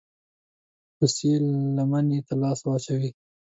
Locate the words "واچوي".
2.65-3.09